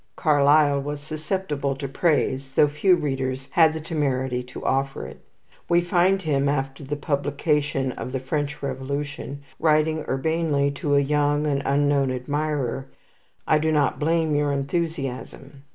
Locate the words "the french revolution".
8.11-9.43